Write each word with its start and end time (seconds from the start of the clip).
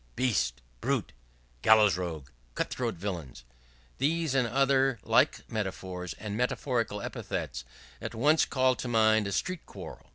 "Beast," 0.15 0.63
"brute," 0.79 1.13
"gallows 1.61 1.95
rogue," 1.95 2.31
"cut 2.55 2.71
throat 2.71 2.95
villain," 2.95 3.35
these, 3.99 4.33
and 4.33 4.47
other 4.47 4.97
like 5.03 5.47
metaphors 5.47 6.13
and 6.15 6.35
metaphorical 6.35 7.03
epithets, 7.03 7.63
at 8.01 8.15
once 8.15 8.45
call 8.45 8.73
to 8.77 8.87
mind 8.87 9.27
a 9.27 9.31
street 9.31 9.63
quarrel. 9.67 10.09